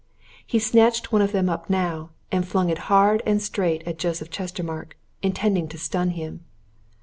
He 0.47 0.57
snatched 0.57 1.11
one 1.11 1.21
of 1.21 1.31
them 1.31 1.47
up 1.47 1.69
now, 1.69 2.09
and 2.31 2.47
flung 2.47 2.71
it 2.71 2.79
hard 2.89 3.21
and 3.23 3.39
straight 3.39 3.83
at 3.87 3.99
Joseph 3.99 4.31
Chestermarke, 4.31 4.97
intending 5.21 5.67
to 5.67 5.77
stun 5.77 6.09
him. 6.17 6.43